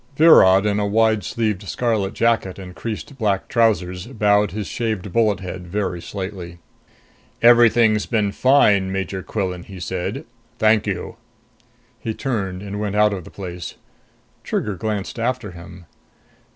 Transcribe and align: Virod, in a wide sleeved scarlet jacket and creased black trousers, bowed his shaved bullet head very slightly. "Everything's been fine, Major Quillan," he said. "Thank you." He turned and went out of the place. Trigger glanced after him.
Virod, 0.17 0.65
in 0.65 0.79
a 0.79 0.85
wide 0.87 1.23
sleeved 1.23 1.61
scarlet 1.69 2.15
jacket 2.15 2.57
and 2.57 2.75
creased 2.75 3.15
black 3.19 3.47
trousers, 3.47 4.07
bowed 4.07 4.49
his 4.49 4.65
shaved 4.65 5.13
bullet 5.13 5.41
head 5.41 5.67
very 5.67 6.01
slightly. 6.01 6.57
"Everything's 7.43 8.07
been 8.07 8.31
fine, 8.31 8.91
Major 8.91 9.21
Quillan," 9.21 9.61
he 9.63 9.79
said. 9.79 10.25
"Thank 10.57 10.87
you." 10.87 11.17
He 11.99 12.15
turned 12.15 12.63
and 12.63 12.79
went 12.79 12.95
out 12.95 13.13
of 13.13 13.25
the 13.25 13.29
place. 13.29 13.75
Trigger 14.43 14.73
glanced 14.73 15.19
after 15.19 15.51
him. 15.51 15.85